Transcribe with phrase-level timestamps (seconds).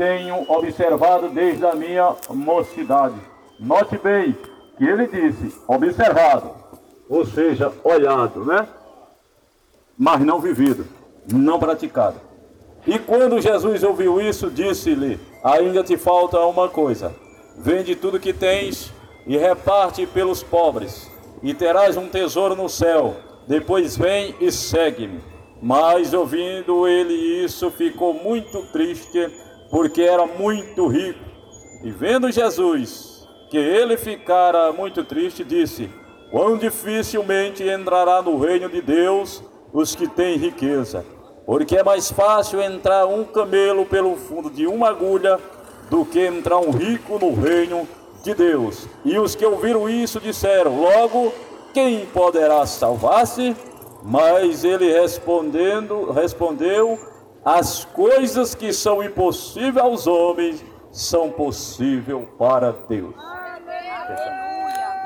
[0.00, 3.16] tenho observado desde a minha mocidade.
[3.58, 4.34] Note bem
[4.78, 6.52] que ele disse observado,
[7.06, 8.66] ou seja, olhado, né?
[9.98, 10.86] Mas não vivido,
[11.30, 12.18] não praticado.
[12.86, 17.14] E quando Jesus ouviu isso, disse-lhe: Ainda te falta uma coisa.
[17.58, 18.90] Vende tudo que tens
[19.26, 21.10] e reparte pelos pobres,
[21.42, 23.16] e terás um tesouro no céu.
[23.46, 25.20] Depois vem e segue-me.
[25.60, 27.12] Mas ouvindo ele
[27.44, 29.30] isso, ficou muito triste,
[29.70, 31.20] porque era muito rico.
[31.82, 35.88] E vendo Jesus que ele ficara muito triste, disse:
[36.30, 41.04] Quão dificilmente entrará no reino de Deus os que têm riqueza.
[41.46, 45.38] Porque é mais fácil entrar um camelo pelo fundo de uma agulha
[45.88, 47.88] do que entrar um rico no reino
[48.22, 48.86] de Deus.
[49.04, 51.32] E os que ouviram isso disseram: Logo,
[51.72, 53.56] quem poderá salvar-se?
[54.02, 56.98] Mas ele respondendo, respondeu:
[57.44, 60.62] As coisas que são impossíveis aos homens
[60.92, 63.14] são possíveis para Deus.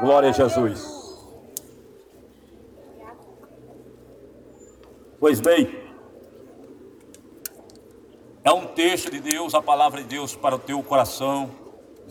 [0.00, 0.94] Glória a Jesus.
[5.20, 5.84] Pois bem,
[8.42, 11.50] é um texto de Deus, a palavra de Deus para o teu coração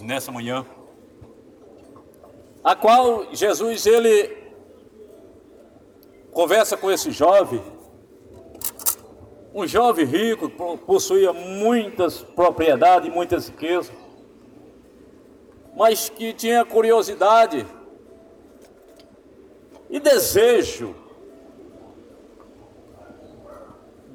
[0.02, 0.66] nessa manhã,
[2.64, 4.36] a qual Jesus ele
[6.32, 7.62] conversa com esse jovem,
[9.54, 13.94] um jovem rico, possuía muitas propriedades, muitas riquezas,
[15.76, 17.66] mas que tinha curiosidade
[19.90, 20.96] e desejo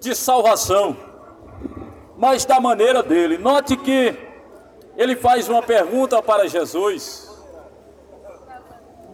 [0.01, 0.97] de salvação,
[2.17, 3.39] mas da maneira dele.
[3.39, 4.17] Note que
[4.97, 7.31] ele faz uma pergunta para Jesus: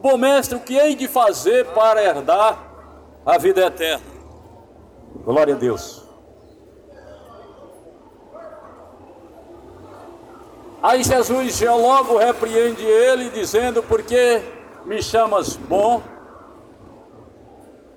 [0.00, 2.58] Bom mestre, o que hei de fazer para herdar
[3.26, 4.04] a vida eterna.
[5.24, 6.03] Glória a Deus.
[10.84, 14.42] Aí Jesus já logo repreende ele, dizendo: Porque
[14.84, 16.02] me chamas bom?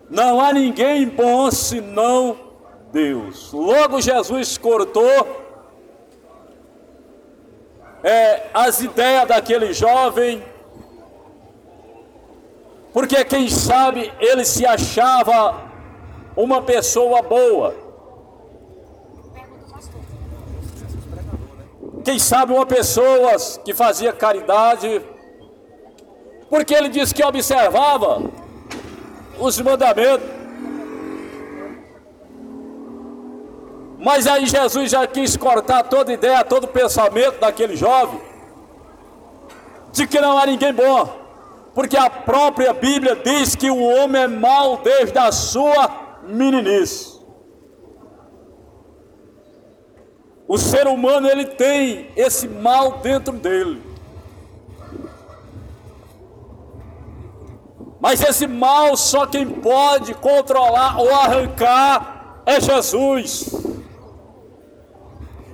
[0.10, 2.40] Não há ninguém bom senão
[2.94, 3.52] Deus.
[3.52, 5.44] Logo Jesus cortou
[8.02, 10.42] é, as ideias daquele jovem
[12.94, 15.70] porque quem sabe ele se achava
[16.38, 17.87] uma pessoa boa.
[22.08, 23.36] Quem sabe uma pessoa
[23.66, 25.02] que fazia caridade,
[26.50, 28.22] porque ele disse que observava
[29.38, 30.26] os mandamentos.
[34.00, 38.22] Mas aí Jesus já quis cortar toda ideia, todo pensamento daquele jovem,
[39.92, 41.14] de que não há ninguém bom
[41.74, 47.17] porque a própria Bíblia diz que o homem é mau desde a sua meninice.
[50.48, 53.82] O ser humano ele tem esse mal dentro dele.
[58.00, 63.50] Mas esse mal só quem pode controlar ou arrancar é Jesus.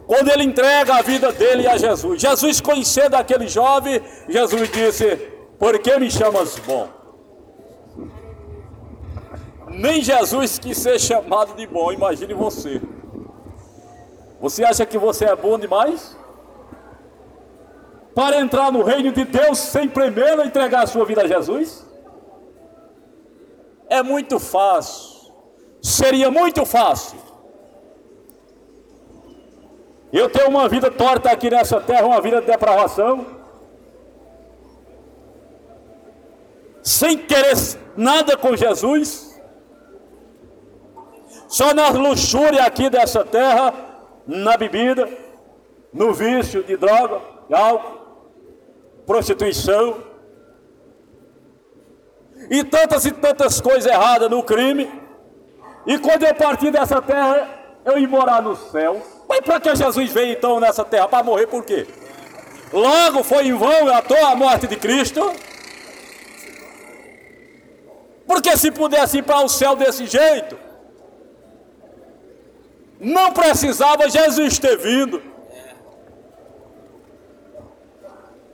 [0.06, 2.22] Quando ele entrega a vida dele a Jesus.
[2.22, 5.16] Jesus conhecendo aquele jovem, Jesus disse:
[5.58, 6.90] por que me chamas bom?
[9.70, 12.82] Nem Jesus quis ser chamado de bom, imagine você.
[14.44, 16.18] Você acha que você é bom demais?
[18.14, 21.88] Para entrar no reino de Deus sem primeiro entregar a sua vida a Jesus?
[23.90, 25.32] É muito fácil.
[25.82, 27.18] Seria muito fácil.
[30.12, 33.26] Eu tenho uma vida torta aqui nessa terra, uma vida de depravação
[36.84, 37.56] sem querer
[37.96, 39.42] nada com Jesus,
[41.48, 43.93] só na luxúria aqui dessa terra,
[44.26, 45.10] na bebida,
[45.92, 48.02] no vício de droga, álcool,
[49.06, 50.04] prostituição,
[52.50, 54.90] e tantas e tantas coisas erradas no crime,
[55.86, 57.48] e quando eu partir dessa terra,
[57.86, 59.02] eu ir morar no céu.
[59.28, 61.08] Mas para que Jesus veio então nessa terra?
[61.08, 61.86] Para morrer por quê?
[62.72, 65.34] Logo foi em vão à toa a morte de Cristo.
[68.26, 70.58] Porque se pudesse ir para o céu desse jeito,
[73.04, 75.22] não precisava Jesus ter vindo.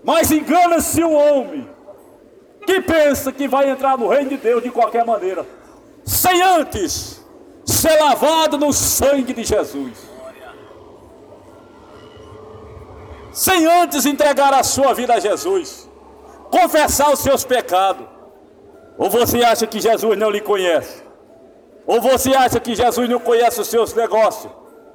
[0.04, 1.70] Mas engana-se o homem
[2.66, 5.46] que pensa que vai entrar no reino de Deus de qualquer maneira,
[6.04, 7.24] sem antes
[7.66, 10.10] ser lavado no sangue de Jesus.
[13.32, 15.88] Sem antes entregar a sua vida a Jesus,
[16.50, 18.06] confessar os seus pecados
[18.98, 21.09] ou você acha que Jesus não lhe conhece?
[21.90, 24.52] Ou você acha que Jesus não conhece os seus negócios,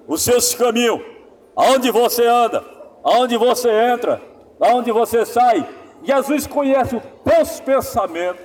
[0.07, 1.15] os seus caminhos?
[1.57, 2.65] aonde você anda,
[3.03, 4.21] aonde você entra,
[4.61, 5.67] aonde você sai.
[6.03, 8.45] Jesus conhece os teus pensamentos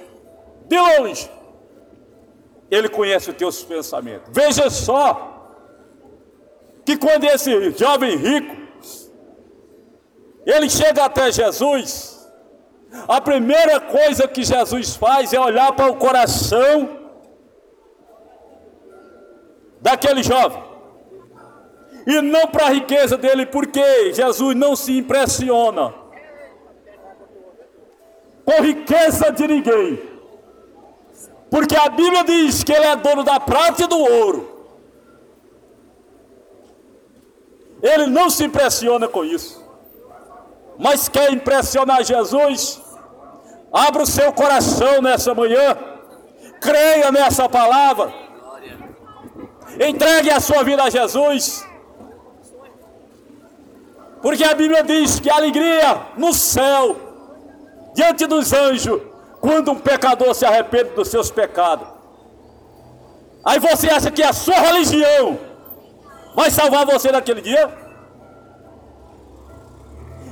[0.67, 1.29] de longe.
[2.69, 4.29] Ele conhece os teus pensamentos.
[4.31, 5.57] Veja só
[6.85, 8.57] que quando esse jovem rico
[10.45, 12.27] ele chega até Jesus,
[13.07, 16.98] a primeira coisa que Jesus faz é olhar para o coração
[19.81, 20.63] daquele jovem.
[22.05, 25.93] E não para a riqueza dele, porque Jesus não se impressiona
[28.49, 30.01] com riqueza de ninguém,
[31.51, 34.57] porque a Bíblia diz que ele é dono da prata e do ouro.
[37.81, 39.63] Ele não se impressiona com isso,
[40.79, 42.81] mas quer impressionar Jesus.
[43.71, 45.77] Abra o seu coração nessa manhã,
[46.59, 48.11] creia nessa palavra,
[49.79, 51.65] entregue a sua vida a Jesus.
[54.21, 56.95] Porque a Bíblia diz que a alegria no céu,
[57.95, 59.01] diante dos anjos,
[59.39, 61.87] quando um pecador se arrepende dos seus pecados.
[63.43, 65.39] Aí você acha que a sua religião
[66.35, 67.73] vai salvar você naquele dia?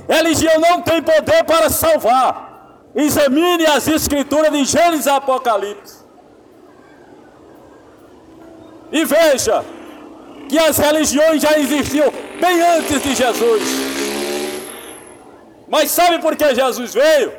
[0.06, 2.48] Religião não tem poder para salvar.
[2.94, 5.97] Examine as escrituras de Gênesis e Apocalipse.
[8.90, 9.64] E veja
[10.48, 13.62] que as religiões já existiam bem antes de Jesus.
[15.68, 17.32] Mas sabe por que Jesus veio?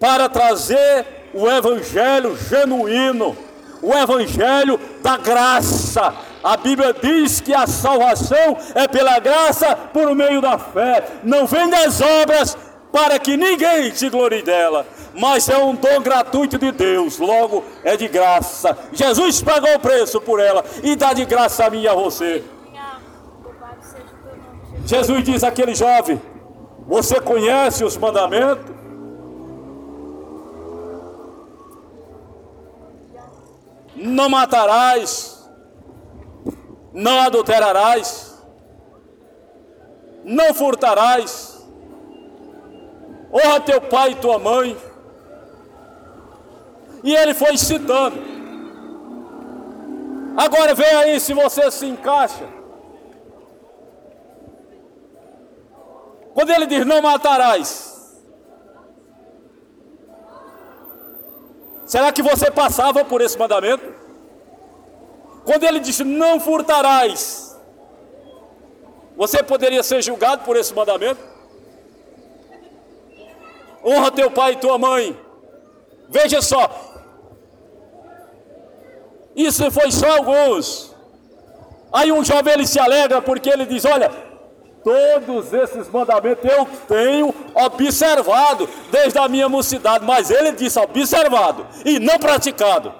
[0.00, 3.36] Para trazer o evangelho genuíno,
[3.82, 6.14] o evangelho da graça.
[6.42, 11.68] A Bíblia diz que a salvação é pela graça por meio da fé, não vem
[11.68, 12.56] das obras
[12.92, 17.96] para que ninguém se glorie dela, mas é um dom gratuito de Deus, logo é
[17.96, 18.76] de graça.
[18.92, 22.44] Jesus pagou o preço por ela e dá de graça a mim e a você.
[24.88, 26.20] Jesus diz àquele jovem:
[26.86, 28.74] Você conhece os mandamentos?
[33.94, 35.50] Não matarás,
[36.92, 38.42] não adulterarás,
[40.24, 41.66] não furtarás,
[43.32, 44.76] honra teu pai e tua mãe.
[47.08, 48.18] E ele foi citando.
[50.36, 52.46] Agora vem aí se você se encaixa.
[56.34, 57.70] Quando ele diz não matarás.
[61.86, 63.86] Será que você passava por esse mandamento?
[65.46, 67.58] Quando ele disse não furtarás,
[69.16, 71.22] você poderia ser julgado por esse mandamento?
[73.82, 75.18] Honra teu pai e tua mãe.
[76.10, 76.87] Veja só.
[79.38, 80.92] Isso foi só alguns.
[81.92, 84.10] Aí um jovem ele se alegra porque ele diz: Olha,
[84.82, 92.00] todos esses mandamentos eu tenho observado desde a minha mocidade, mas ele disse observado e
[92.00, 92.92] não praticado.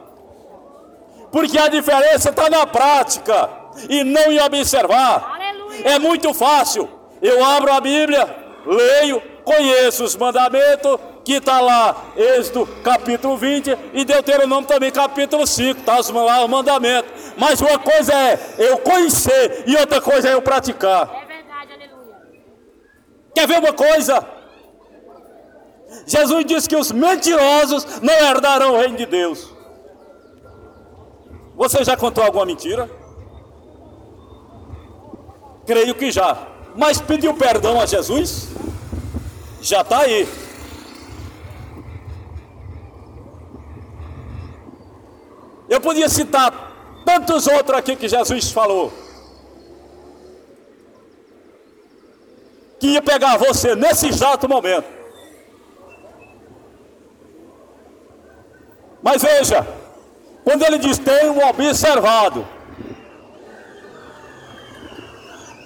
[1.32, 3.50] Porque a diferença está na prática
[3.88, 5.35] e não em observar.
[5.35, 5.88] Aleluia.
[5.88, 6.88] É muito fácil.
[7.20, 8.32] Eu abro a Bíblia,
[8.64, 15.80] leio, conheço os mandamentos, que está lá, Êxodo capítulo 20 e Deuteronômio também capítulo 5,
[15.80, 17.06] está lá o mandamento.
[17.36, 21.02] Mas uma coisa é eu conhecer e outra coisa é eu praticar.
[21.02, 22.16] É verdade, aleluia.
[23.35, 24.26] Quer ver uma coisa?
[26.06, 29.52] Jesus disse que os mentirosos não herdarão o reino de Deus.
[31.56, 32.90] Você já contou alguma mentira?
[35.66, 36.38] Creio que já.
[36.75, 38.49] Mas pediu perdão a Jesus?
[39.61, 40.48] Já está aí.
[45.68, 48.92] Eu podia citar tantos outros aqui que Jesus falou.
[52.80, 54.87] Que ia pegar você nesse exato momento.
[59.02, 59.66] Mas veja,
[60.44, 62.46] quando ele diz tenho observado,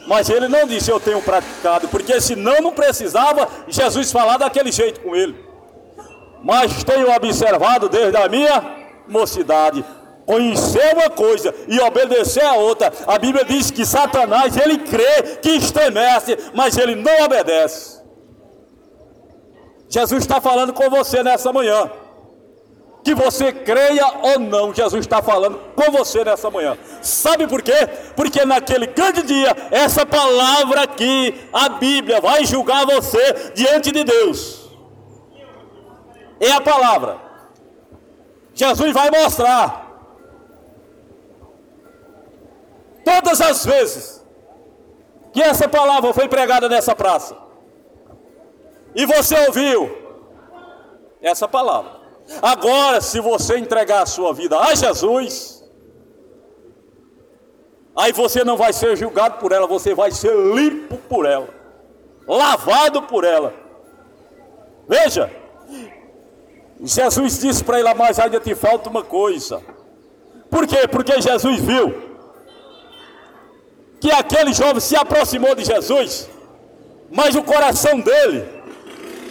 [0.07, 5.01] mas ele não disse eu tenho praticado, porque senão não precisava Jesus falar daquele jeito
[5.01, 5.35] com ele.
[6.43, 8.82] Mas tenho observado desde a minha
[9.13, 9.85] mocidade.
[10.27, 12.93] Conhecer uma coisa e obedecer a outra.
[13.07, 18.01] A Bíblia diz que Satanás, ele crê que estremece, mas ele não obedece.
[19.89, 21.91] Jesus está falando com você nessa manhã.
[23.05, 26.79] Que você creia ou não, Jesus está falando com você nessa manhã.
[27.03, 27.89] Sabe por quê?
[28.15, 34.71] Porque naquele grande dia, essa palavra aqui, a Bíblia, vai julgar você diante de Deus.
[36.41, 37.32] É a palavra.
[38.55, 39.93] Jesus vai mostrar
[43.05, 44.25] Todas as vezes
[45.33, 47.37] que essa palavra foi pregada nessa praça,
[48.95, 49.91] e você ouviu
[51.21, 52.01] essa palavra.
[52.41, 55.65] Agora, se você entregar a sua vida a Jesus,
[57.97, 61.49] aí você não vai ser julgado por ela, você vai ser limpo por ela,
[62.27, 63.55] lavado por ela.
[64.87, 65.31] Veja,
[66.83, 69.63] Jesus disse para ele, mas ainda te falta uma coisa.
[70.51, 70.89] Por quê?
[70.89, 71.95] Porque Jesus viu
[74.01, 76.29] que aquele jovem se aproximou de Jesus,
[77.11, 78.45] mas o coração dele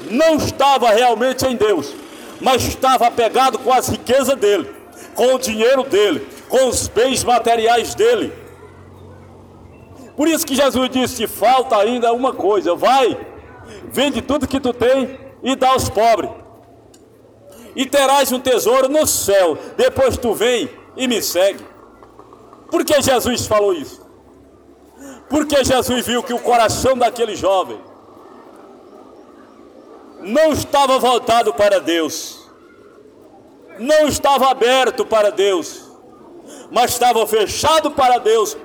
[0.10, 1.94] não estava realmente em Deus,
[2.40, 4.74] mas estava apegado com as riquezas dele,
[5.14, 8.34] com o dinheiro dele, com os bens materiais dele.
[10.16, 13.18] Por isso que Jesus disse: falta ainda uma coisa, vai,
[13.92, 16.32] vende tudo que tu tem e dá aos pobres,
[17.76, 19.58] e terás um tesouro no céu.
[19.78, 21.66] Depois tu vem e me segue.
[22.70, 24.02] Por que Jesus falou isso?
[25.30, 27.80] Porque Jesus viu que o coração daquele jovem
[30.20, 32.40] não estava voltado para Deus,
[33.80, 35.90] não estava aberto para Deus,
[36.70, 38.58] mas estava fechado para Deus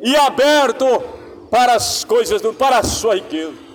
[0.00, 0.86] e aberto
[1.50, 3.65] para as coisas, para a sua riqueza.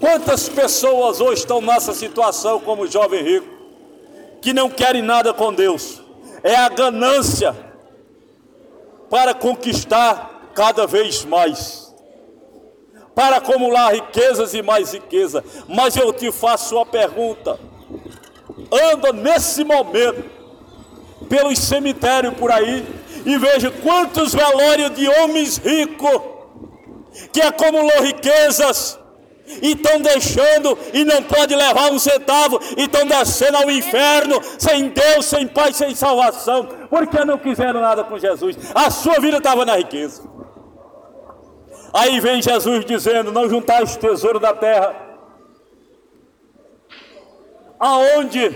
[0.00, 3.46] Quantas pessoas hoje estão nessa situação como o jovem rico,
[4.40, 6.00] que não querem nada com Deus?
[6.42, 7.54] É a ganância
[9.10, 11.92] para conquistar cada vez mais,
[13.14, 15.44] para acumular riquezas e mais riqueza.
[15.68, 17.58] Mas eu te faço uma pergunta:
[18.70, 20.30] anda nesse momento
[21.28, 22.86] pelos cemitérios por aí
[23.26, 26.20] e veja quantos velórios de homens ricos
[27.32, 28.98] que acumulou riquezas
[29.62, 34.88] e estão deixando e não pode levar um centavo e estão descendo ao inferno sem
[34.88, 38.56] Deus, sem Pai, sem salvação, porque não quiseram nada com Jesus.
[38.74, 40.22] A sua vida estava na riqueza.
[41.92, 44.94] Aí vem Jesus dizendo: Não juntais tesouro da terra,
[47.78, 48.54] aonde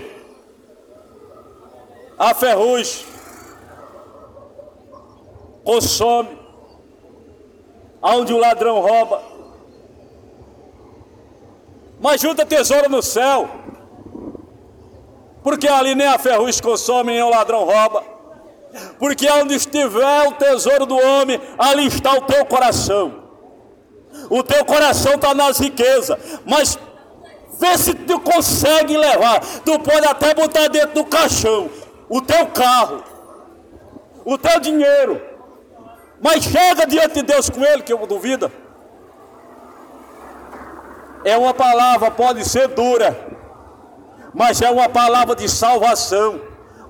[2.17, 3.05] a ferrugem
[5.63, 6.37] consome,
[8.01, 9.32] aonde o ladrão rouba
[12.03, 13.49] mas junta tesouro no céu,
[15.41, 18.03] porque ali nem a ferrugem consome, nem o ladrão rouba,
[18.99, 23.23] porque onde estiver o tesouro do homem, ali está o teu coração.
[24.29, 26.77] O teu coração está nas riquezas, mas
[27.57, 29.39] vê se tu consegue levar.
[29.63, 31.69] Tu pode até botar dentro do caixão
[32.09, 33.01] o teu carro,
[34.25, 35.21] o teu dinheiro,
[36.21, 38.51] mas chega diante de Deus com ele, que eu duvido
[41.23, 43.17] é uma palavra, pode ser dura,
[44.33, 46.41] mas é uma palavra de salvação,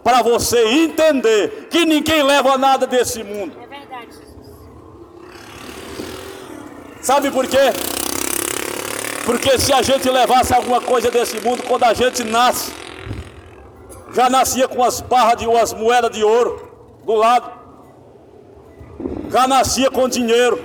[0.04, 3.56] para você entender que ninguém leva nada desse mundo.
[3.62, 4.10] É verdade,
[7.02, 7.72] Sabe por quê?
[9.26, 12.74] Porque se a gente levasse alguma coisa desse mundo, quando a gente nasce,
[14.14, 16.72] já nascia com as barras de umas moedas de ouro
[17.06, 17.50] do lado,
[19.30, 20.62] já nascia com dinheiro,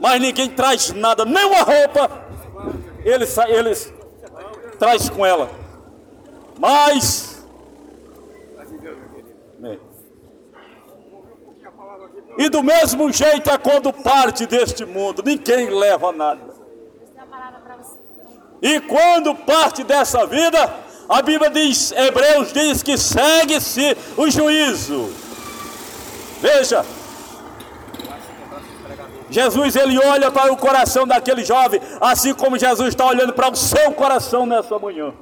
[0.00, 2.23] mas ninguém traz nada, nem uma roupa,
[3.04, 3.92] eles
[4.78, 5.50] traz com ela.
[6.58, 7.44] Mas
[9.64, 9.78] é.
[12.38, 16.54] e do mesmo jeito é quando parte deste mundo, ninguém leva nada.
[18.62, 20.74] E quando parte dessa vida,
[21.08, 25.12] a Bíblia diz, Hebreus diz que segue-se o juízo.
[26.40, 26.84] Veja,
[29.30, 33.56] Jesus ele olha para o coração daquele jovem, assim como Jesus está olhando para o
[33.56, 35.12] seu coração nessa manhã.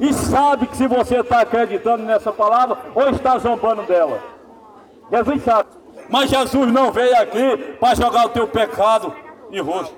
[0.00, 4.20] E sabe que se você está acreditando nessa palavra ou está zombando dela.
[5.10, 5.68] Jesus sabe.
[6.08, 9.14] Mas Jesus não veio aqui para jogar o teu pecado
[9.50, 9.94] em rosto.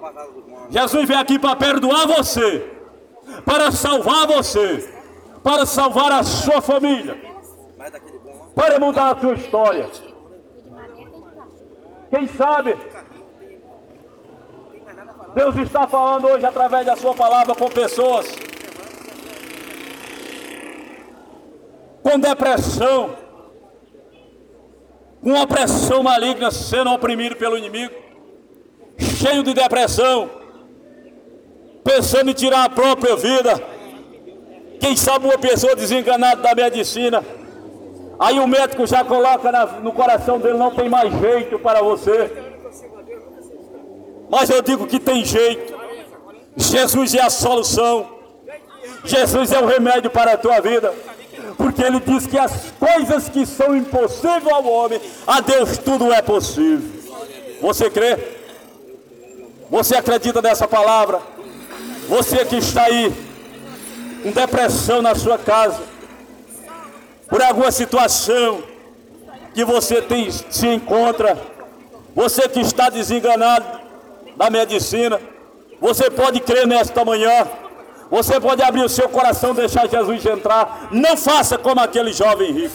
[0.71, 2.71] Jesus veio aqui para perdoar você,
[3.45, 4.93] para salvar você,
[5.43, 7.17] para salvar a sua família,
[8.55, 9.89] para mudar a sua história.
[12.15, 12.77] Quem sabe?
[15.35, 18.33] Deus está falando hoje através da sua palavra com pessoas.
[22.05, 23.17] Com depressão,
[25.21, 27.93] com opressão maligna, sendo oprimido pelo inimigo,
[28.97, 30.31] cheio de depressão,
[31.83, 33.61] pensando em tirar a própria vida.
[34.79, 37.25] Quem sabe uma pessoa desenganada da medicina,
[38.19, 42.31] Aí o médico já coloca na, no coração dele, não tem mais jeito para você.
[44.31, 45.75] Mas eu digo que tem jeito.
[46.57, 48.07] Jesus é a solução.
[49.05, 50.93] Jesus é o remédio para a tua vida.
[51.57, 56.23] Porque ele diz que as coisas que são impossíveis ao homem, a Deus tudo é
[56.23, 56.89] possível.
[57.61, 58.19] Você crê?
[59.71, 61.21] Você acredita nessa palavra?
[62.09, 63.13] Você que está aí
[64.23, 65.81] com depressão na sua casa,
[67.29, 68.63] por alguma situação
[69.55, 71.39] que você tem, se encontra,
[72.15, 73.81] você que está desenganado
[74.37, 75.21] da medicina,
[75.81, 77.47] você pode crer nesta manhã,
[78.11, 80.89] você pode abrir o seu coração, deixar Jesus entrar.
[80.91, 82.75] Não faça como aquele jovem rico.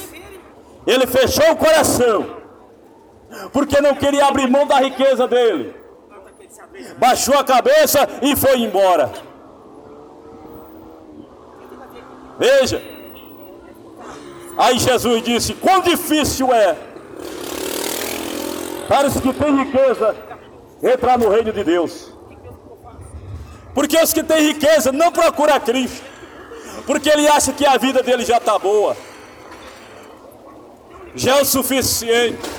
[0.86, 2.38] Ele fechou o coração,
[3.52, 5.76] porque não queria abrir mão da riqueza dele.
[6.98, 9.12] Baixou a cabeça e foi embora.
[12.38, 12.82] Veja.
[14.60, 16.76] Aí Jesus disse: Quão difícil é
[18.90, 20.16] para os que têm riqueza
[20.82, 22.12] entrar no reino de Deus.
[23.74, 26.04] Porque os que têm riqueza não procuram Cristo,
[26.86, 28.98] porque ele acha que a vida dele já está boa,
[31.16, 32.50] já é o suficiente.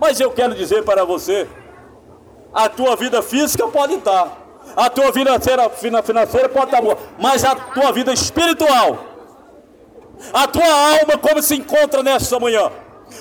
[0.00, 1.46] Mas eu quero dizer para você:
[2.52, 4.36] a tua vida física pode estar,
[4.74, 5.38] a tua vida
[5.76, 9.13] financeira pode estar boa, mas a tua vida espiritual,
[10.32, 12.70] a tua alma, como se encontra nesta manhã?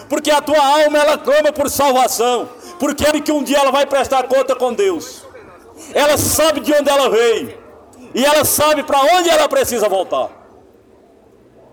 [0.09, 3.85] Porque a tua alma ela clama por salvação, porque é que um dia ela vai
[3.85, 5.23] prestar conta com Deus.
[5.93, 7.57] Ela sabe de onde ela veio
[8.13, 10.29] e ela sabe para onde ela precisa voltar.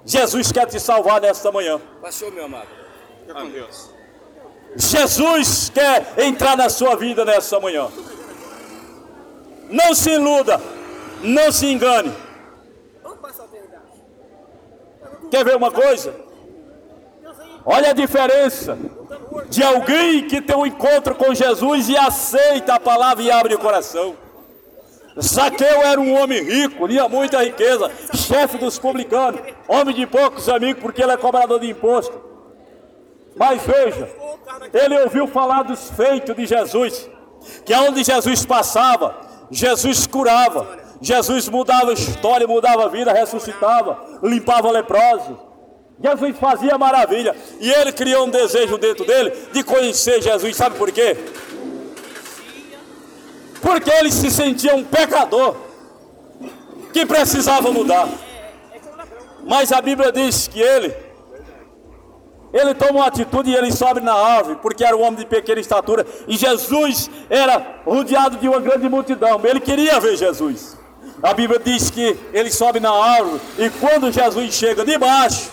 [0.05, 1.81] Jesus quer te salvar nesta manhã.
[2.01, 2.69] Pastor, meu amado.
[3.21, 3.91] Fica com Deus.
[4.77, 7.89] Jesus quer entrar na sua vida nesta manhã.
[9.69, 10.61] Não se iluda,
[11.23, 12.13] não se engane.
[15.31, 16.15] Quer ver uma coisa?
[17.65, 18.77] Olha a diferença
[19.49, 23.59] de alguém que tem um encontro com Jesus e aceita a palavra e abre o
[23.59, 24.17] coração.
[25.21, 30.83] Zaqueu era um homem rico, tinha muita riqueza, chefe dos publicanos, homem de poucos amigos,
[30.83, 32.19] porque ele é cobrador de imposto.
[33.37, 34.09] Mas veja,
[34.73, 37.09] ele ouviu falar dos feitos de Jesus,
[37.65, 39.17] que aonde Jesus passava,
[39.51, 45.37] Jesus curava, Jesus mudava a história, mudava a vida, ressuscitava, limpava leprosos.
[46.03, 47.35] Jesus fazia maravilha.
[47.59, 50.57] E ele criou um desejo dentro dele de conhecer Jesus.
[50.57, 51.17] Sabe por quê?
[53.61, 55.57] Porque ele se sentia um pecador
[56.93, 58.09] que precisava mudar.
[59.45, 60.95] Mas a Bíblia diz que ele
[62.53, 65.61] ele toma uma atitude e ele sobe na árvore, porque era um homem de pequena
[65.61, 69.41] estatura, e Jesus era rodeado de uma grande multidão.
[69.45, 70.80] Ele queria ver Jesus.
[71.23, 75.51] A Bíblia diz que ele sobe na árvore, e quando Jesus chega debaixo,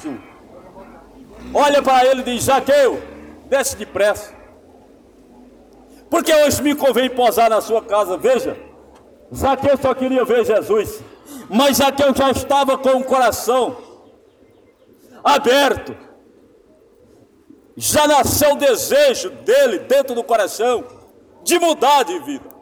[1.54, 3.02] olha para ele e diz: Zaqueu,
[3.46, 4.34] desce depressa,
[6.10, 8.18] porque hoje me convém posar na sua casa.
[8.18, 8.58] Veja,
[9.34, 11.02] Zaqueu só queria ver Jesus,
[11.50, 13.78] mas Zaqueu já estava com o coração
[15.24, 16.08] aberto
[17.78, 20.84] já nasceu o desejo dele dentro do coração
[21.44, 22.57] de mudar de vida.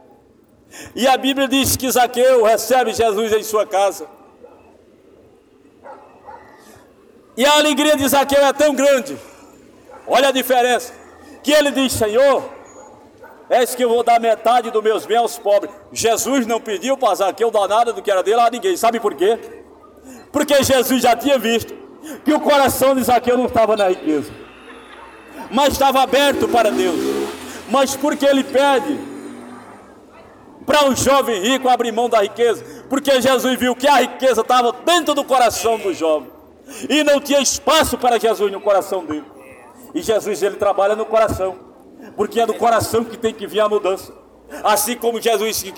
[0.95, 4.07] E a Bíblia diz que Zaqueu recebe Jesus em sua casa.
[7.37, 9.17] E a alegria de Zaqueu é tão grande,
[10.07, 10.93] olha a diferença,
[11.43, 12.49] que ele diz: Senhor,
[13.49, 15.73] é que eu vou dar metade dos meus bens aos pobres.
[15.91, 19.13] Jesus não pediu para Zaqueu dar nada do que era dele a ninguém, sabe por
[19.15, 19.37] quê?
[20.31, 21.73] Porque Jesus já tinha visto
[22.23, 24.45] que o coração de Zaqueu não estava na riqueza
[25.49, 26.95] mas estava aberto para Deus.
[27.69, 28.97] Mas porque ele pede
[30.65, 32.65] para um jovem rico abrir mão da riqueza?
[32.89, 36.29] Porque Jesus viu que a riqueza estava dentro do coração do jovem
[36.89, 39.25] e não tinha espaço para Jesus no coração dele.
[39.93, 41.55] E Jesus ele trabalha no coração,
[42.15, 44.11] porque é do coração que tem que vir a mudança.
[44.63, 45.71] Assim como Jesus que,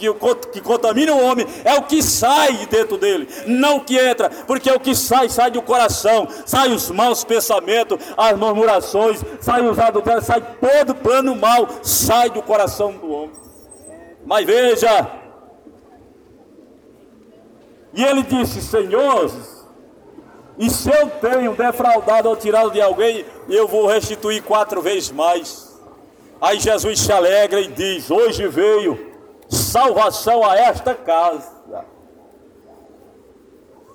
[0.51, 4.29] que contamina o homem é o que sai de dentro dele, não o que entra,
[4.45, 9.61] porque é o que sai, sai do coração, sai os maus pensamentos, as murmurações, sai
[9.61, 13.46] os adultérios, sai todo plano mal, sai do coração do homem.
[14.27, 15.09] Mas veja,
[17.93, 19.31] e ele disse: Senhor,
[20.59, 25.79] e se eu tenho defraudado ou tirado de alguém, eu vou restituir quatro vezes mais.
[26.41, 29.13] Aí Jesus se alegra e diz: Hoje veio
[29.47, 31.55] salvação a esta casa.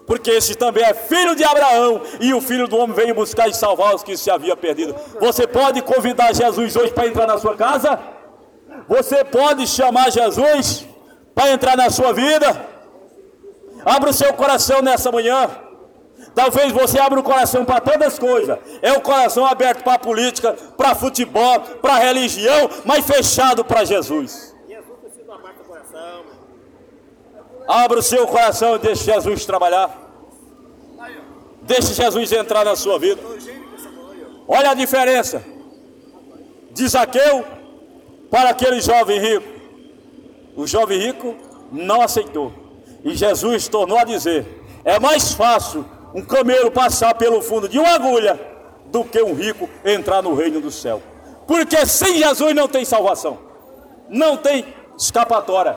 [0.07, 3.55] Porque esse também é filho de Abraão e o filho do homem veio buscar e
[3.55, 4.97] salvar os que se havia perdido.
[5.21, 8.12] Você pode convidar Jesus hoje para entrar na sua casa?
[8.89, 10.87] Você pode chamar Jesus
[11.35, 12.69] para entrar na sua vida?
[13.85, 15.51] Abra o seu coração nessa manhã.
[16.35, 18.59] Talvez você abra o coração para todas as coisas.
[18.81, 23.85] É o coração aberto para a política, para futebol, para a religião, mas fechado para
[23.85, 24.55] Jesus.
[27.69, 29.99] Abra o seu coração e deixe Jesus trabalhar.
[31.63, 33.21] Deixe Jesus entrar na sua vida.
[34.49, 35.43] Olha a diferença
[36.73, 37.45] de Zaqueu
[38.33, 39.47] para aquele jovem rico.
[40.57, 41.37] O jovem rico
[41.71, 42.51] não aceitou.
[43.05, 44.47] E Jesus tornou a dizer:
[44.85, 48.41] é mais fácil um camelo passar pelo fundo de uma agulha
[48.87, 51.03] do que um rico entrar no reino do céu.
[51.47, 53.39] Porque sem Jesus não tem salvação,
[54.09, 54.65] não tem
[54.99, 55.77] escapatória.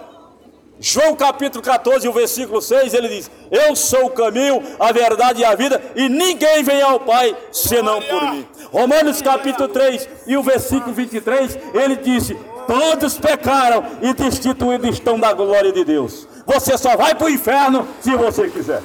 [0.79, 5.45] João capítulo 14, o versículo 6, ele diz: Eu sou o caminho, a verdade e
[5.45, 8.45] a vida, e ninguém vem ao Pai senão por mim.
[8.71, 15.31] Romanos capítulo 3 e o versículo 23, ele disse: Todos pecaram e destituídos estão da
[15.31, 16.27] glória de Deus.
[16.45, 18.81] Você só vai para o inferno se você quiser,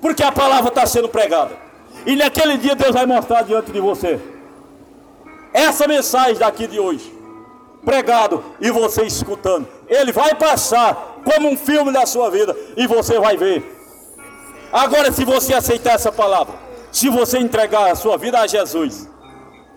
[0.00, 1.56] porque a palavra está sendo pregada,
[2.04, 4.20] e naquele dia Deus vai mostrar diante de você
[5.54, 7.21] essa mensagem daqui de hoje
[7.84, 9.66] pregado e você escutando.
[9.88, 13.78] Ele vai passar como um filme da sua vida e você vai ver.
[14.72, 16.54] Agora, se você aceitar essa palavra,
[16.90, 19.08] se você entregar a sua vida a Jesus,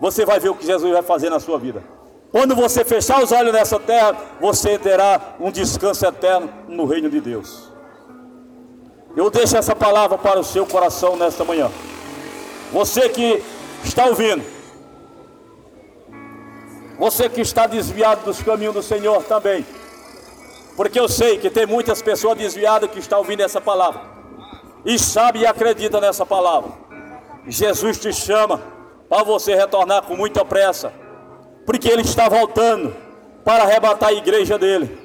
[0.00, 1.82] você vai ver o que Jesus vai fazer na sua vida.
[2.30, 7.20] Quando você fechar os olhos nessa terra, você terá um descanso eterno no reino de
[7.20, 7.72] Deus.
[9.16, 11.70] Eu deixo essa palavra para o seu coração nesta manhã.
[12.72, 13.42] Você que
[13.82, 14.44] está ouvindo,
[16.98, 19.66] você que está desviado dos caminhos do Senhor também.
[20.76, 24.00] Porque eu sei que tem muitas pessoas desviadas que estão ouvindo essa palavra.
[24.84, 26.70] E sabe e acredita nessa palavra.
[27.46, 28.62] Jesus te chama
[29.08, 30.92] para você retornar com muita pressa.
[31.64, 32.94] Porque Ele está voltando
[33.44, 34.98] para arrebatar a igreja dele.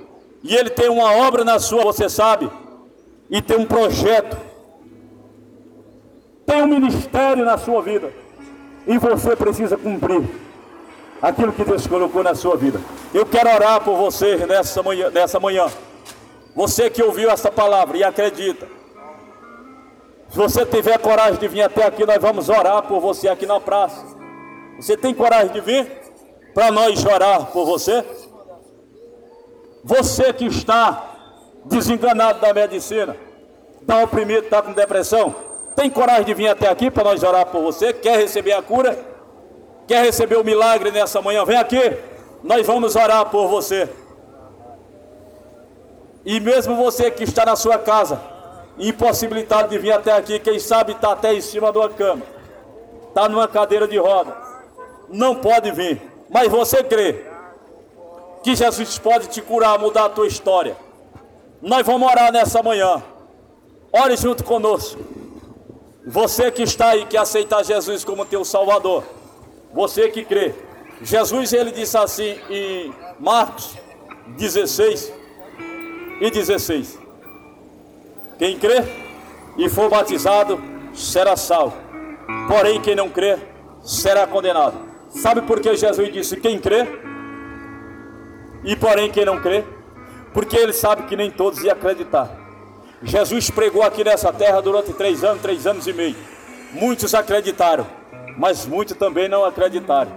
[0.43, 2.49] E Ele tem uma obra na sua, você sabe.
[3.29, 4.37] E tem um projeto.
[6.45, 8.13] Tem um ministério na sua vida.
[8.85, 10.23] E você precisa cumprir
[11.21, 12.81] aquilo que Deus colocou na sua vida.
[13.13, 15.67] Eu quero orar por você nessa manhã, nessa manhã.
[16.55, 18.67] Você que ouviu essa palavra e acredita.
[20.29, 23.59] Se você tiver coragem de vir até aqui, nós vamos orar por você aqui na
[23.59, 24.03] praça.
[24.79, 25.91] Você tem coragem de vir
[26.53, 28.03] para nós orar por você?
[29.83, 31.07] Você que está
[31.65, 33.15] desenganado da medicina,
[33.81, 35.35] está oprimido, está com depressão,
[35.75, 37.93] tem coragem de vir até aqui para nós orar por você?
[37.93, 39.10] Quer receber a cura?
[39.91, 41.43] Quer receber o milagre nessa manhã?
[41.43, 41.97] Vem aqui,
[42.41, 43.89] nós vamos orar por você.
[46.25, 48.21] E mesmo você que está na sua casa,
[48.79, 52.21] impossibilitado de vir até aqui, quem sabe está até em cima de uma cama,
[53.09, 54.33] está numa cadeira de roda,
[55.09, 57.25] não pode vir, mas você crê
[58.45, 60.77] que Jesus pode te curar, mudar a tua história.
[61.61, 63.03] Nós vamos orar nessa manhã.
[63.91, 65.01] Ore junto conosco.
[66.07, 69.19] Você que está aí, que aceitar Jesus como teu Salvador.
[69.73, 70.53] Você que crê.
[71.01, 73.75] Jesus ele disse assim em Marcos
[74.37, 75.11] 16
[76.19, 76.99] e 16.
[78.37, 78.83] Quem crê
[79.57, 80.61] e for batizado
[80.93, 81.77] será salvo.
[82.47, 83.37] Porém quem não crê
[83.83, 84.77] será condenado.
[85.09, 86.87] Sabe por que Jesus disse quem crê?
[88.63, 89.63] E porém quem não crê?
[90.33, 92.29] Porque ele sabe que nem todos iam acreditar.
[93.03, 96.15] Jesus pregou aqui nessa terra durante três anos, três anos e meio.
[96.73, 98.00] Muitos acreditaram
[98.37, 100.11] mas muitos também não acreditaram.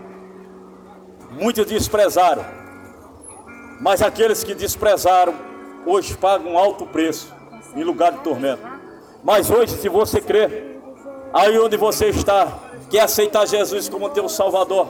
[1.30, 2.44] Muitos desprezaram.
[3.80, 5.34] Mas aqueles que desprezaram,
[5.84, 7.32] hoje pagam um alto preço
[7.74, 8.62] em lugar de tormento.
[9.22, 10.80] Mas hoje, se você crer,
[11.32, 14.86] aí onde você está, quer aceitar Jesus como teu Salvador,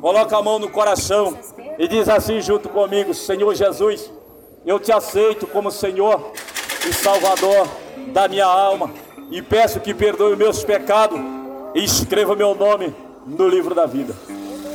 [0.00, 1.36] coloca a mão no coração
[1.78, 4.10] e diz assim junto comigo: Senhor Jesus,
[4.64, 6.32] eu te aceito como Senhor
[6.88, 7.66] e Salvador
[8.12, 8.90] da minha alma
[9.30, 11.37] e peço que perdoe meus pecados
[11.74, 12.94] e escreva meu nome
[13.26, 14.14] no livro da vida.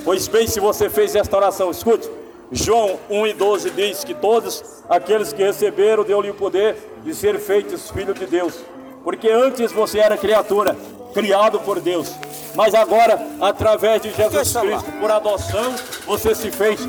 [0.03, 2.09] Pois bem, se você fez esta oração, escute.
[2.51, 7.39] João 1 e 12 diz que todos aqueles que receberam deu-lhe o poder de ser
[7.39, 8.59] feitos filhos de Deus.
[9.03, 10.75] Porque antes você era criatura,
[11.13, 12.11] criado por Deus.
[12.55, 15.73] Mas agora, através de Jesus Cristo, por adoção,
[16.05, 16.79] você se fez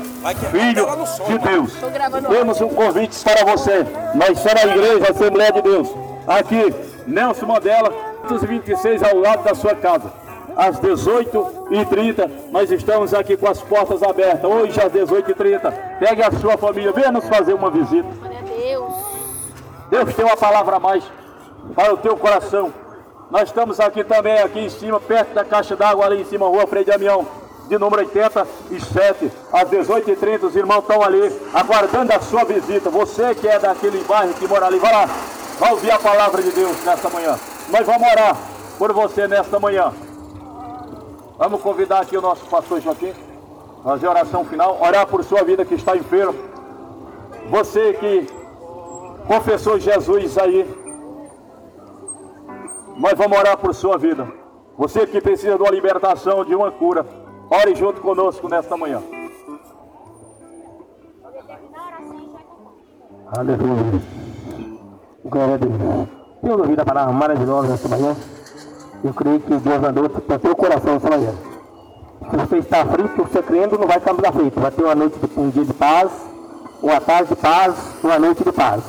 [0.51, 0.85] filho
[1.27, 1.71] de Deus.
[2.29, 3.85] Temos um convite para você.
[4.13, 5.89] Nós somos a igreja, a Assembleia de Deus.
[6.27, 6.73] Aqui,
[7.07, 7.91] Nelson Mandela,
[8.25, 10.11] 226 ao lado da sua casa.
[10.55, 14.49] Às 18h30, nós estamos aqui com as portas abertas.
[14.49, 18.07] Hoje, às 18h30, pegue a sua família, venha nos fazer uma visita.
[19.89, 21.03] Deus tem uma palavra a mais
[21.75, 22.73] para o teu coração.
[23.29, 26.65] Nós estamos aqui também, aqui em cima, perto da caixa d'água, ali em cima, rua
[26.67, 27.25] Frei Damião,
[27.67, 32.89] de número 87, às 18h30, os irmãos estão ali, aguardando a sua visita.
[32.89, 35.09] Você que é daquele bairro que mora ali, vai lá,
[35.59, 37.35] vai ouvir a palavra de Deus nesta manhã.
[37.69, 38.37] Nós vamos orar
[38.77, 39.91] por você nesta manhã.
[41.37, 43.13] Vamos convidar aqui o nosso pastor Joaquim,
[43.83, 46.35] fazer a oração final, orar por sua vida que está enfermo.
[47.49, 48.27] Você que
[49.27, 50.63] confessou Jesus aí,
[52.97, 54.31] nós vamos orar por sua vida.
[54.77, 57.05] Você que precisa de uma libertação, de uma cura,
[57.49, 59.01] ore junto conosco nesta manhã.
[63.37, 64.01] Aleluia.
[65.25, 66.24] Glória a Deus.
[66.45, 68.15] Tenho ouvido a palavra maravilhosa nesta manhã.
[69.03, 71.33] Eu creio que Deus mandou para o teu coração esta manhã.
[72.29, 74.59] Se você está aflito, você crendo, não vai muito aflito.
[74.59, 76.11] Vai ter uma noite de um dia de paz,
[76.83, 78.83] uma tarde de paz, uma noite de paz.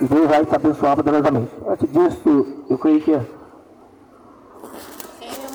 [0.00, 1.52] E Deus vai te abençoar poderosamente.
[1.64, 3.20] Antes disso, eu creio que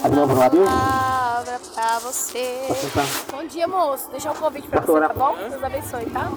[0.04, 0.66] Uma lá, Deus?
[0.66, 2.68] palavra pra você.
[2.76, 3.06] Sentar?
[3.32, 4.10] Bom dia, moço.
[4.12, 5.38] Deixar um convite pra você, tá bom?
[5.38, 6.30] Deus abençoe, tá?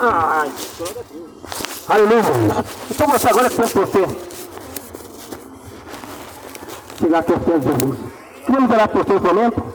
[0.00, 0.52] Ai,
[1.88, 2.22] aleluia.
[2.90, 4.06] Então você agora que você
[6.98, 7.98] chegar aqui aos pés de Jesus.
[8.46, 9.74] Queremos orar por você nesse momento.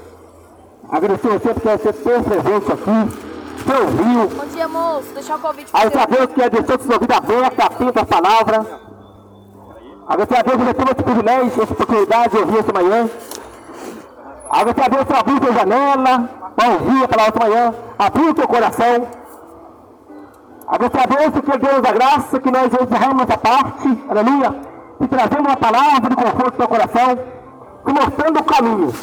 [0.90, 3.30] Agradecer você porque você tem presente aqui.
[3.60, 4.28] Você ouviu.
[4.30, 5.14] Bom dia, moço.
[5.14, 6.08] Deixar um convite pra a você.
[6.08, 8.89] Deus que é deixou sua vida aberta, atenta à palavra.
[10.10, 13.10] Agradecer a Deus que você teve esse privilégio, essa oportunidade de ouvir essa manhã.
[14.50, 17.76] Agradecer a Deus que abriu sua janela para ouvir a palavra essa manhã.
[18.00, 19.08] Abriu o teu coração.
[20.68, 24.56] Agradecer a Deus que Deus da graça que nós encerramos essa parte, aleluia,
[25.00, 27.20] e trazendo uma palavra de conforto ao teu coração,
[27.86, 28.94] e mostrando o caminho.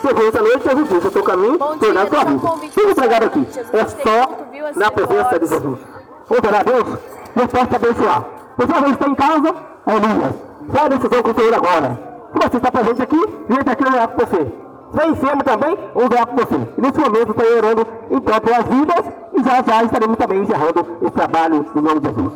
[0.00, 2.48] Chegou essa noite, Jesus disse, o teu caminho, tornar a tua vida.
[2.72, 5.46] Tudo pregado aqui, é só muito, viu, as na presença de.
[5.46, 5.78] Jesus.
[6.28, 6.98] Vamos orar a Deus?
[7.34, 8.35] Deus possa te abençoar.
[8.56, 10.34] Você vezes está em casa, aleluia.
[10.70, 12.00] Qual a decisão com o Senhor agora?
[12.32, 14.52] Se você está presente aqui, vem aqui orar com você.
[14.92, 16.54] Vem enfermo também, vamos orar com você.
[16.78, 21.10] E nesse momento estou orando então pelas vidas e já já estaremos também encerrando esse
[21.10, 22.32] trabalho no nome de Jesus.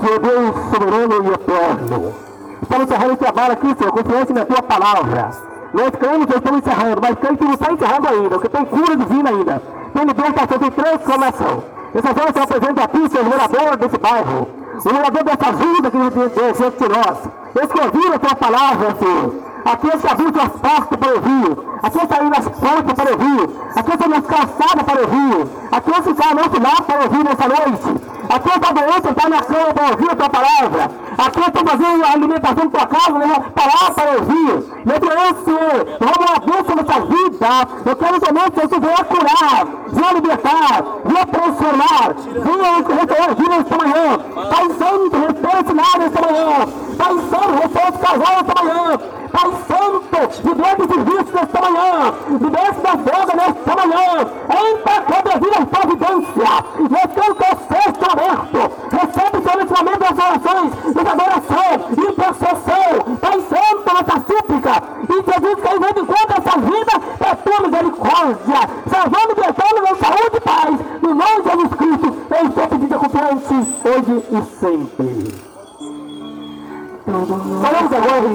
[0.00, 2.14] Senhor Deus soberano e eterno.
[2.62, 5.30] Estamos encerrando esse trabalho aqui, Senhor, confiante na tua palavra.
[5.74, 8.96] Nós cremos que estamos encerrando, mas cremos que não está encerrando ainda, porque tem cura
[8.96, 9.62] divina ainda.
[9.92, 11.62] Tem libertação, tem transformação.
[11.94, 15.98] Essas horas eu apresento a ti, Senhor, morador desse bairro, o morador dessa vida que
[15.98, 17.18] deu de nós.
[17.54, 19.34] Eles que ouviram a tua palavra, Senhor.
[19.64, 23.96] Aqueles que abriram as portas para ouvir, aqueles que saíram as portas para ouvir, aqueles
[23.96, 28.19] que saíram as calçadas para ouvir, aqueles que ficaram no lar para ouvir nessa noite,
[28.30, 31.66] aqueles que estão doentes, estão na cama para ouvir a tua palavra, aqueles que estão
[31.66, 34.70] fazendo a alimentação da tua casa, né, parar para ouvir.
[34.86, 37.48] Meu Deus, Senhor, vamos a bênção nessa vida.
[37.86, 43.56] Eu quero somente que você venha curar, venha libertar, venha transformar, venha restaurar a vida
[43.56, 44.18] nesta manhã.
[44.50, 46.66] Pai Santo, restaura esse lar nesta manhã.
[46.96, 48.98] Pai Santo, restaura esse casal nesta manhã.
[49.30, 52.14] Pai Santo, liberte esse vício nesta manhã.
[52.28, 54.06] Liberte da droga nesta manhã.
[54.50, 56.50] Entra sobre a vida providência.
[56.90, 57.38] Nós queremos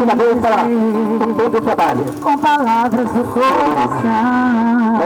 [0.05, 0.61] Última vez, para
[1.35, 2.05] todo o trabalho.
[2.21, 4.99] com palavras do coração,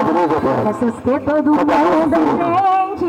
[0.70, 1.72] essas que todo mundo
[2.06, 3.08] entende.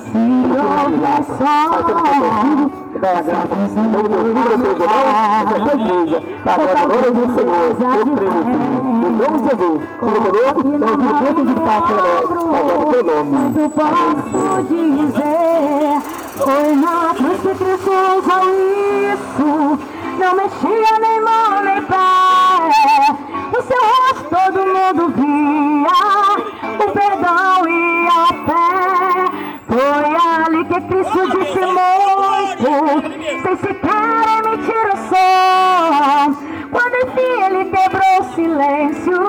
[0.00, 0.18] Se
[0.58, 2.72] ouve Senhor, teu nome.
[13.54, 16.02] Tudo posso dizer,
[16.36, 17.90] foi na cruz que Cristo
[19.12, 19.75] isso,
[20.56, 21.96] mexia nem mão nem pé,
[23.52, 25.98] o seu rosto todo mundo via,
[26.78, 28.60] o perdão e a fé,
[29.68, 30.08] foi
[30.44, 32.70] ali que Cristo disse muito,
[33.42, 36.24] sem sequer emitir o som,
[36.70, 39.20] quando enfim ele quebrou o silêncio,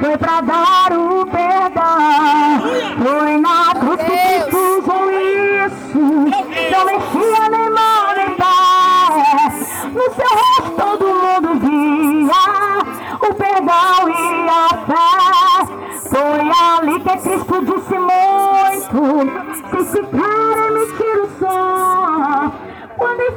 [0.00, 0.92] foi pra dar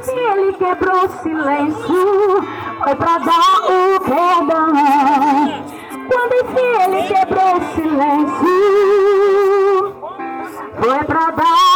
[0.02, 2.42] se ele quebrou o silêncio,
[2.82, 4.72] foi pra dar o perdão.
[6.08, 8.56] Quando enfim ele quebrou o silêncio,
[10.80, 11.69] foi pra dar